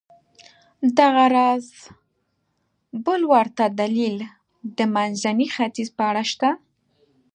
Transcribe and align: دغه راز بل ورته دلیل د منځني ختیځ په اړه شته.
دغه 0.97 1.25
راز 1.35 1.65
بل 3.05 3.21
ورته 3.33 3.63
دلیل 3.79 4.17
د 4.77 4.79
منځني 4.95 5.47
ختیځ 5.55 5.87
په 5.97 6.03
اړه 6.09 6.23
شته. 6.31 6.49